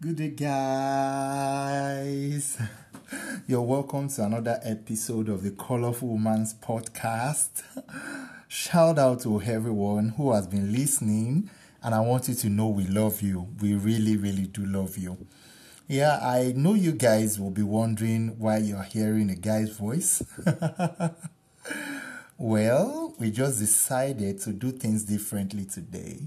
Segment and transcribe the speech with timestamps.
[0.00, 1.80] Good day, guys.
[3.46, 7.62] You're welcome to another episode of the Colorful Woman's podcast.
[8.48, 11.48] Shout out to everyone who has been listening,
[11.84, 13.46] and I want you to know we love you.
[13.60, 15.24] We really, really do love you.
[15.86, 20.20] Yeah, I know you guys will be wondering why you're hearing a guy's voice.
[22.36, 26.26] well, we just decided to do things differently today.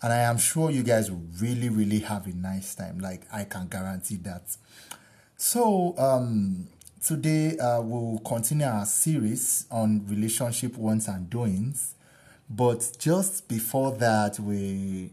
[0.00, 3.00] And I am sure you guys will really, really have a nice time.
[3.00, 4.56] Like, I can guarantee that.
[5.36, 6.68] So, um,
[7.04, 11.94] today uh, we'll continue our series on relationship wants and doings.
[12.48, 15.10] But just before that, we.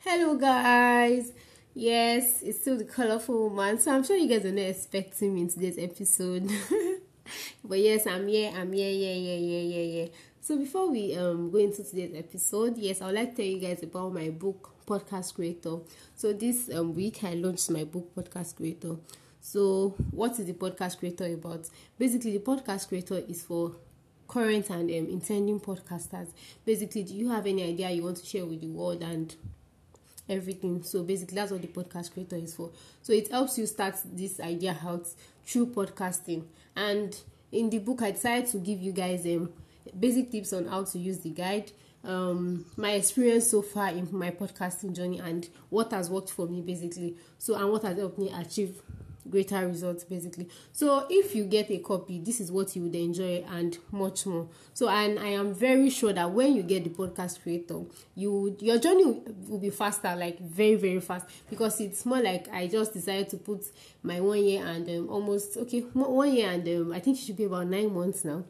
[0.00, 1.32] Hello, guys.
[1.74, 3.78] Yes, it's still the colorful woman.
[3.78, 6.50] So I'm sure you guys are not expecting me in today's episode.
[7.64, 8.52] but yes, I'm here.
[8.56, 8.90] I'm here.
[8.90, 10.06] Yeah, yeah, yeah, yeah, yeah.
[10.42, 13.58] So before we um go into today's episode, yes, I would like to tell you
[13.58, 15.76] guys about my book Podcast Creator.
[16.16, 18.96] So this um, week I launched my book Podcast Creator.
[19.40, 21.68] So what is the Podcast Creator about?
[21.98, 23.72] Basically, the Podcast Creator is for
[24.28, 26.28] current and um, intending podcasters.
[26.64, 29.34] Basically, do you have any idea you want to share with the world and
[30.28, 30.82] everything?
[30.82, 32.70] So basically, that's what the Podcast Creator is for.
[33.02, 35.06] So it helps you start this idea out
[35.44, 36.44] through podcasting.
[36.74, 37.14] And
[37.52, 39.52] in the book, I decided to give you guys um
[39.98, 41.72] basic tips on how to use the guide
[42.04, 46.62] um my experience so far in my podcasting journey and what has worked for me
[46.62, 47.16] basically.
[47.38, 48.80] So and what has helped me achieve
[49.28, 50.48] greater results basically.
[50.72, 54.48] So if you get a copy this is what you would enjoy and much more.
[54.72, 57.82] So and i am very sure that when you get the podcast creator
[58.14, 59.04] you your journey
[59.46, 61.26] will be faster like very very fast.
[61.50, 63.62] Because it's more like i just decided to put
[64.02, 67.36] my one year and um, almost okay one year and um, i think it should
[67.36, 68.42] be about nine months now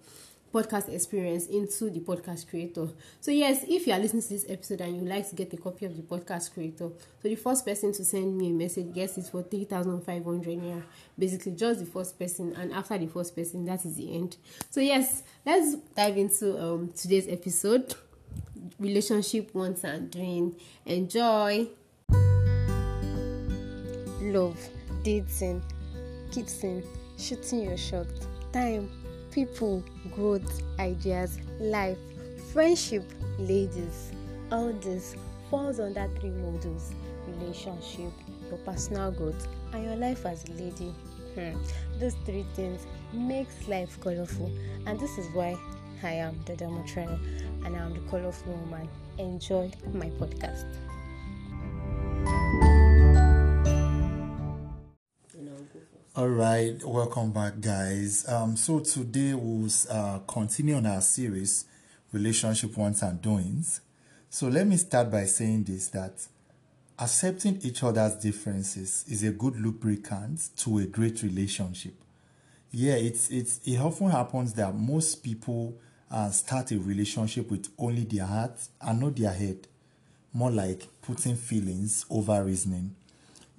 [0.53, 2.89] podcast experience into the podcast creator.
[3.21, 5.57] So yes, if you are listening to this episode and you like to get a
[5.57, 6.91] copy of the podcast creator,
[7.23, 10.25] so the first person to send me a message gets it for three thousand five
[10.25, 10.83] hundred naira.
[11.19, 14.37] Basically, just the first person, and after the first person, that is the end.
[14.71, 17.95] So yes, let's dive into um today's episode.
[18.79, 20.57] Relationship wants and doing.
[20.85, 21.69] Enjoy.
[24.23, 24.59] Love,
[25.03, 25.63] dating,
[26.31, 26.83] kissing,
[27.19, 28.07] shooting your shot,
[28.53, 28.89] time
[29.31, 29.83] people,
[30.15, 31.99] growth, ideas, life,
[32.53, 33.05] friendship,
[33.39, 34.13] ladies.
[34.51, 35.15] All this
[35.51, 36.93] falls under three models
[37.27, 38.13] relationship,
[38.49, 40.95] your personal growth, and your life as a lady.
[41.35, 41.57] Hmm.
[42.01, 44.51] These three things makes life colorful,
[44.87, 45.57] and this is why
[46.03, 47.21] I am the Demotrainer
[47.65, 48.89] and I am the colorful woman.
[49.19, 50.67] Enjoy my podcast.
[56.21, 58.29] All right, welcome back, guys.
[58.29, 61.65] Um, so today we'll uh, continue on our series,
[62.13, 63.81] relationship wants and doings.
[64.29, 66.27] So let me start by saying this: that
[66.99, 71.95] accepting each other's differences is a good lubricant to a great relationship.
[72.71, 75.75] Yeah, it's it's it often happens that most people
[76.11, 79.67] uh, start a relationship with only their heart and not their head,
[80.35, 82.95] more like putting feelings over reasoning.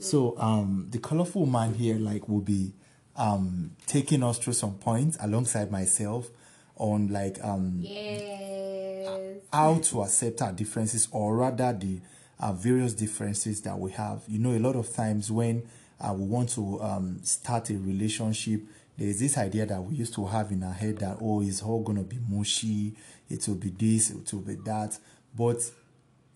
[0.02, 2.74] So um, the colorful man here like will be
[3.16, 6.30] um, taking us through some points alongside myself
[6.76, 9.42] on like um, yes.
[9.54, 12.00] how to accept our differences or rather the
[12.40, 14.24] uh, various differences that we have.
[14.28, 15.64] You know, a lot of times when
[16.00, 18.62] uh, we want to um, start a relationship,
[18.98, 21.84] there's this idea that we used to have in our head that oh, it's all
[21.84, 22.96] gonna be mushy,
[23.30, 24.98] it will be this, it will be that.
[25.38, 25.58] But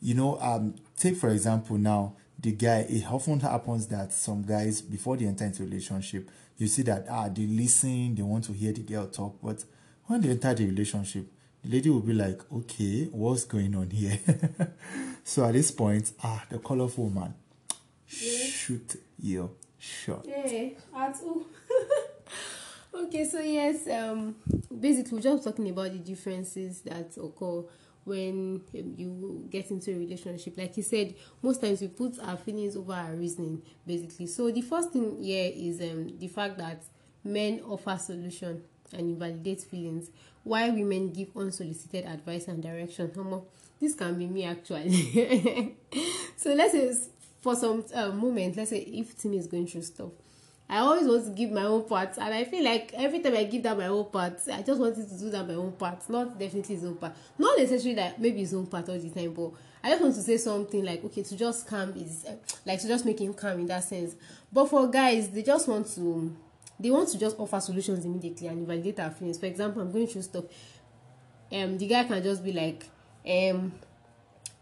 [0.01, 4.81] you know, um, take for example now the guy, it often happens that some guys,
[4.81, 8.53] before they enter into a relationship, you see that ah, they listen, they want to
[8.53, 9.63] hear the girl talk, but
[10.05, 11.25] when they enter the relationship,
[11.63, 14.19] the lady will be like, okay, what's going on here?
[15.23, 17.33] so at this point, ah, the colorful man,
[18.07, 18.45] yeah.
[18.45, 20.25] shoot your shot.
[20.27, 21.45] Yeah, at all.
[23.05, 24.35] okay, so yes, um,
[24.79, 27.63] basically, we're just talking about the differences that occur
[28.05, 30.57] when um, you get into a relationship.
[30.57, 34.27] Like you said, most times we put our feelings over our reasoning, basically.
[34.27, 36.83] So the first thing here is um, the fact that
[37.23, 38.63] men offer solution
[38.93, 40.11] and invalidate feelings,
[40.43, 43.11] while women give unsolicited advice and direction.
[43.81, 45.75] This can be me actually.
[46.37, 46.93] so let's say
[47.41, 50.11] for some uh, moment, let's say if Tim is going through stuff,
[50.67, 53.43] I always want to give my own part, and I feel like every time I
[53.43, 56.39] give that my own part, I just wanted to do that my own part, not
[56.39, 57.13] definitely his own part.
[57.37, 59.51] Not necessarily that maybe his own part all the time, but
[59.83, 62.25] I just want to say something like okay to just calm is
[62.65, 64.15] like to just make him calm in that sense.
[64.51, 66.35] But for guys, they just want to
[66.79, 69.37] they want to just offer solutions immediately and invalidate our feelings.
[69.37, 70.45] For example, I'm going through stuff.
[71.51, 72.87] Um, the guy can just be like,
[73.27, 73.71] um,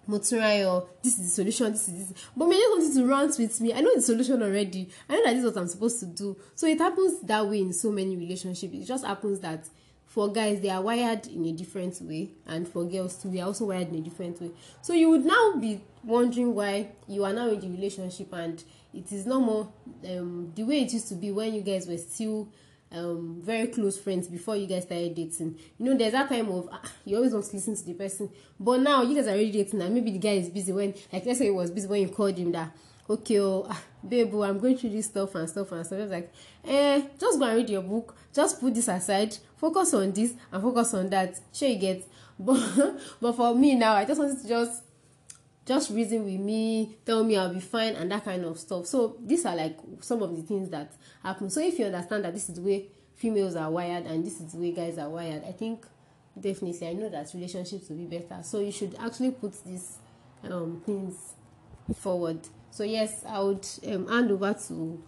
[0.08, 2.28] Moturayo, this is the solution, this is this.
[2.36, 3.74] But just wanted to rant with me.
[3.74, 4.90] I know the solution already.
[5.08, 6.38] I know that this is what I'm supposed to do.
[6.56, 8.74] So it happens that way in so many relationships.
[8.74, 9.66] It just happens that
[10.14, 13.48] for guys, they are wired in a different way, and for girls too, they are
[13.48, 14.52] also wired in a different way.
[14.84, 18.64] So you would now be wondering why you are now in the relationship and
[18.94, 19.70] it is no more
[20.08, 22.48] um, the way it used to be when you guys were still
[22.94, 25.58] um, very close friends before you guys started dating.
[25.78, 28.30] You know, there's that time of ah, you always want to listen to the person,
[28.60, 31.26] but now you guys are already dating, and maybe the guy is busy when, like,
[31.26, 32.72] let's say he was busy when you called him that,
[33.10, 36.00] okay, oh, ah, babe, oh, I'm going through this stuff and stuff and stuff.
[36.00, 36.32] It's like,
[36.66, 40.62] eh, just go and read your book, just put this aside, focus on this and
[40.62, 41.40] focus on that.
[41.52, 42.08] Sure, you get,
[42.40, 44.84] but but for me now, I just wanted to just
[45.66, 48.86] just reason with me, tell me I'll be fine, and that kind of stuff.
[48.86, 50.92] So these are like some of the things that
[51.24, 51.50] happen.
[51.50, 54.52] So if you understand that this is the way females are wired and this is
[54.52, 55.86] the way guys are wired, I think
[56.40, 58.44] definitely I know that relationships will be better.
[58.44, 59.98] So you should actually put these
[60.44, 61.16] um, things
[61.96, 62.40] forward.
[62.72, 65.04] So yes, I would um, hand over to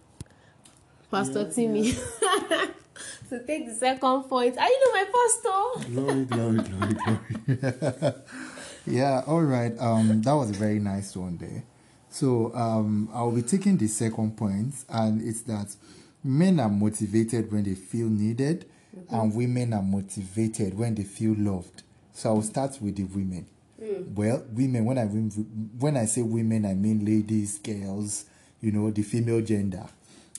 [1.10, 1.90] Pastor yeah, Timmy.
[1.90, 2.66] Yeah.
[3.28, 4.56] so take the second point.
[4.56, 5.90] Are you know my pastor?
[5.92, 8.12] Glory, glory, glory, glory.
[8.86, 9.72] yeah, all right.
[9.78, 11.64] Um, that was a very nice one there.
[12.08, 15.74] So um, I'll be taking the second point, and it's that
[16.22, 18.66] men are motivated when they feel needed,
[18.96, 19.14] mm-hmm.
[19.14, 21.82] and women are motivated when they feel loved.
[22.12, 23.46] So I'll start with the women.
[23.82, 24.14] Mm.
[24.14, 24.84] Well, women.
[24.84, 28.24] When I when I say women, I mean ladies, girls.
[28.60, 29.84] You know, the female gender.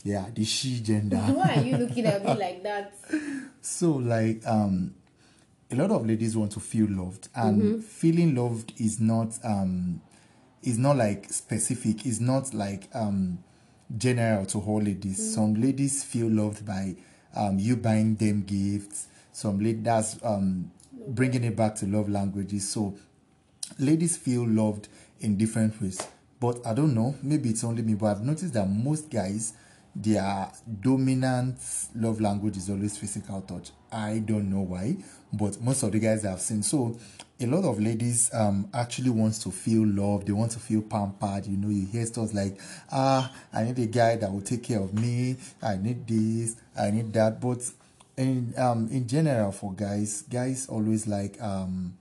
[0.03, 1.17] Yeah, the she gender.
[1.17, 2.93] Why are you looking at me like that?
[3.61, 4.95] So, like, um,
[5.71, 7.79] a lot of ladies want to feel loved, and mm-hmm.
[7.79, 10.01] feeling loved is not um,
[10.63, 12.05] is not like specific.
[12.05, 13.43] It's not like um
[13.95, 15.19] general to all ladies.
[15.19, 15.33] Mm.
[15.35, 16.95] Some ladies feel loved by
[17.35, 19.07] um, you buying them gifts.
[19.31, 20.71] Some ladies um,
[21.07, 22.67] bringing it back to love languages.
[22.69, 22.95] So
[23.79, 26.05] ladies feel loved in different ways.
[26.39, 29.53] But I don't know, maybe it's only me, but I've noticed that most guys,
[29.95, 31.57] their dominant
[31.95, 33.71] love language is always physical touch.
[33.91, 34.97] I don't know why,
[35.31, 36.63] but most of the guys I've seen.
[36.63, 36.97] So
[37.39, 40.27] a lot of ladies um actually wants to feel loved.
[40.27, 41.45] They want to feel pampered.
[41.45, 42.59] You know you hear stuff like
[42.91, 45.37] ah i need a guy that will take care of me.
[45.61, 46.55] I need this.
[46.77, 47.39] I need that.
[47.39, 47.59] But
[48.17, 51.93] in um in general for guys guys always like um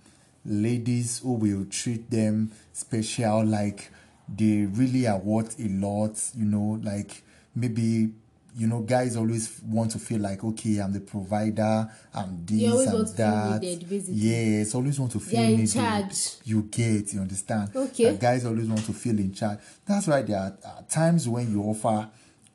[0.44, 3.44] ladies who will treat them special.
[3.44, 3.90] Like
[4.28, 7.22] they really are worth a lot you know like
[7.54, 8.10] maybe
[8.56, 13.04] you know, guys always want to feel like, okay, I'm the provider, I'm this, I'm
[13.16, 13.60] that.
[13.60, 15.74] Needed, yes, always want to feel They're in needed.
[15.74, 16.16] charge.
[16.44, 17.70] You get, you understand?
[17.76, 18.16] Okay.
[18.16, 19.58] Guys always want to feel in charge.
[19.84, 20.56] That's why there are
[20.88, 22.08] times when you offer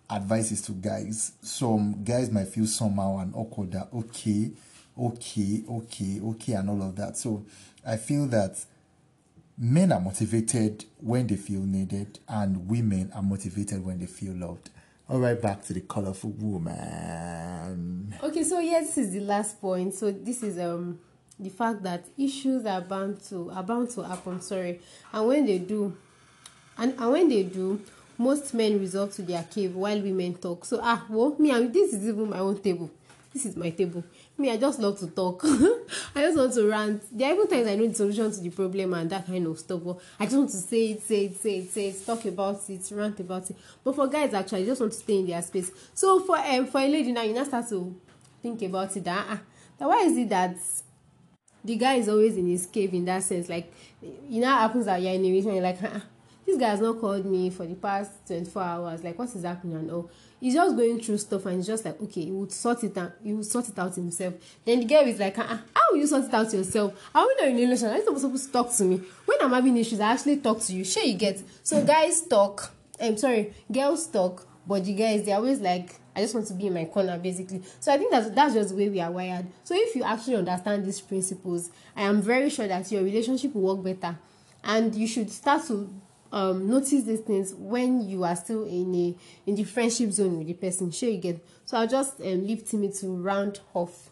[0.10, 1.34] advices to guys.
[1.42, 4.52] Some guys might feel somehow and awkward that, okay,
[5.00, 7.16] okay, okay, okay, and all of that.
[7.16, 7.46] So
[7.86, 8.58] I feel that
[9.58, 14.72] men are motivated when they feel needed, and women are motivated when they feel loved.
[15.12, 18.16] All right, back to the colorful woman.
[18.24, 19.94] Okay, so yeah, this is the last point.
[19.94, 21.00] So this is um
[21.38, 24.40] the fact that issues are bound to are bound to happen.
[24.40, 24.80] Sorry,
[25.12, 25.98] and when they do,
[26.78, 27.82] and, and when they do,
[28.18, 30.64] most men resort to their cave while women talk.
[30.64, 32.90] So ah, well, me and this is even my own table.
[33.34, 34.04] This is my table.
[34.38, 35.42] Me i just love to talk.
[36.16, 37.04] I just want to rant.
[37.18, 39.58] There are even times i know the solution to the problem and that kind of
[39.58, 42.26] stuff but i just want to say it say it say it say it talk
[42.26, 43.56] about it rant about it.
[43.84, 45.72] But for guys actually just want to stay in their space.
[45.94, 47.96] So for um for a lady now you now start to
[48.42, 49.40] think about it that ah
[49.78, 50.58] that why is it that
[51.64, 53.48] the guy is always in his cave in that sense?
[53.48, 53.72] Like
[54.28, 56.02] you know happens that you're in a relationship like ah
[56.52, 59.04] this guy has not called me for the past 24 hours.
[59.04, 60.10] Like what is happening and all?
[60.40, 63.14] He's just going through stuff and he's just like okay he would sort it out
[63.24, 64.34] he would sort it out himself.
[64.66, 66.94] Then the girl is like uh, how will you sort it out yourself?
[67.16, 67.94] Are we not in a relationship?
[67.94, 69.02] Are you supposed to talk to me?
[69.26, 70.84] When i'm having issues i actually talk to you.
[70.84, 71.42] Sure you get.
[71.64, 76.36] So guys talk i'm sorry girls talk but the guys they're always like I just
[76.36, 77.62] want to be in my corner basically.
[77.80, 79.48] So I think that's that's just the way we are wired.
[79.64, 83.78] So if you actually understand these principles, I am very sure that your relationship will
[83.78, 84.18] work better.
[84.64, 85.90] And you should start to
[86.32, 89.16] um, notice these things when you are still in a
[89.50, 90.92] in the friendship zone with the person.
[90.92, 91.46] Sure, you get.
[91.66, 94.10] So I'll just um, leave Timmy to round off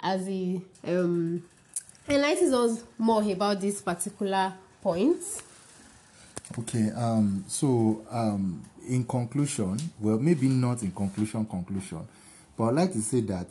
[0.00, 1.42] as he um,
[2.08, 5.22] enlightens us more about this particular point.
[6.58, 6.90] Okay.
[6.90, 7.44] Um.
[7.48, 8.64] So um.
[8.88, 12.06] In conclusion, well, maybe not in conclusion, conclusion,
[12.56, 13.48] but I'd like to say that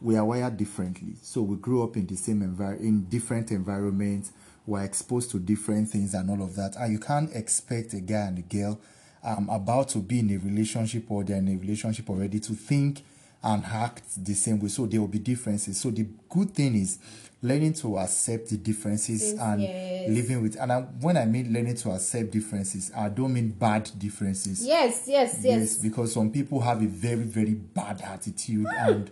[0.00, 1.14] we are wired differently.
[1.20, 4.30] So we grew up in the same environment, in different environments
[4.68, 6.76] we're exposed to different things and all of that.
[6.76, 8.78] And you can't expect a guy and a girl
[9.24, 13.02] um, about to be in a relationship or they're in a relationship already to think
[13.42, 14.68] and act the same way.
[14.68, 15.80] So there will be differences.
[15.80, 16.98] So the good thing is
[17.40, 20.10] learning to accept the differences Yes, and yes.
[20.10, 20.56] living with.
[20.60, 24.66] And I, when I mean learning to accept differences, I don't mean bad differences.
[24.66, 25.78] Yes, yes, yes.
[25.78, 29.10] because some people have a very, very bad attitude and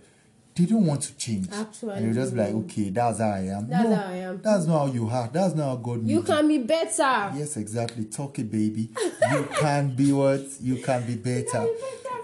[0.56, 1.48] they don't want to change.
[1.52, 1.96] Actually.
[1.96, 3.68] and you're just like, okay, that's how I am.
[3.68, 4.40] That's no, how I am.
[4.42, 5.28] That's not how you are.
[5.30, 7.30] That's not how God You can be better.
[7.36, 8.06] Yes, exactly.
[8.06, 8.88] Talk it, baby.
[9.30, 10.42] You can be what?
[10.60, 11.66] You can be better.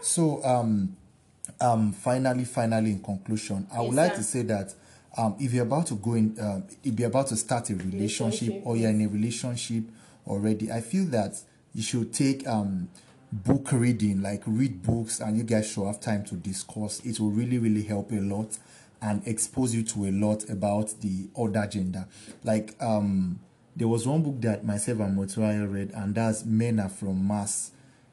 [0.00, 0.96] So, um,
[1.60, 4.16] um, finally, finally, in conclusion, I would like sir.
[4.18, 4.74] to say that
[5.16, 8.00] um, if you're about to go in, um, if you're about to start a relationship,
[8.48, 9.84] Relationship, or you're in a relationship
[10.26, 11.38] already, I feel that
[11.74, 12.88] you should take um,
[13.32, 17.00] book reading, like read books, and you guys should have time to discuss.
[17.00, 18.58] It will really, really help a lot
[19.00, 22.06] and expose you to a lot about the other gender.
[22.44, 23.40] Like, um,
[23.74, 27.72] there was one book that myself and Moturayo read, and that's Men Are From Mars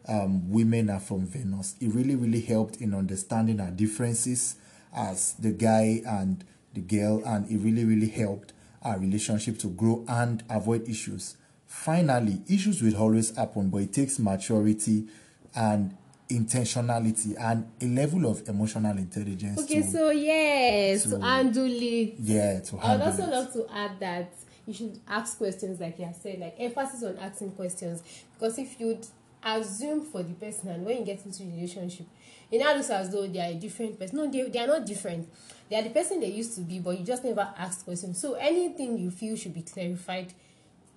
[0.09, 1.75] um, women are from Venus.
[1.79, 4.55] It really, really helped in understanding our differences
[4.93, 10.03] as the guy and the girl, and it really, really helped our relationship to grow
[10.07, 11.37] and avoid issues.
[11.69, 15.05] Finally, issues will always happen, but it takes maturity
[15.55, 15.95] and
[16.27, 19.59] intentionality and a level of emotional intelligence.
[19.61, 22.15] Okay, to, so yes, to- to handle it.
[22.17, 22.89] yeah, to handle.
[22.89, 23.29] I would also it.
[23.29, 24.33] love to add that
[24.65, 28.01] you should ask questions like you have said, like emphasis on asking questions.
[28.33, 29.05] Because if you'd
[29.43, 32.07] assume for the person and when you get into a relationship,
[32.51, 34.17] it now looks as though they are a different person.
[34.17, 35.29] No, they, they are not different.
[35.69, 38.19] They are the person they used to be, but you just never asked questions.
[38.19, 40.33] So anything you feel should be clarified.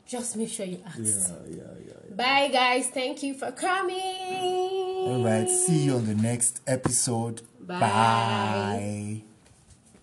[0.07, 0.99] Just make sure you ask.
[0.99, 2.15] yeah, yeah, yeah.
[2.15, 2.89] Bye guys.
[2.89, 3.97] Thank you for coming.
[5.09, 7.43] All right, see you on the next episode.
[7.61, 7.81] Bye.
[7.81, 9.32] Bye.